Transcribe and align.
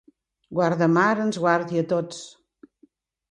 Guardamar 0.59 1.19
ens 1.25 1.37
guardi 1.45 1.77
a 1.81 1.85
tots. 1.91 2.23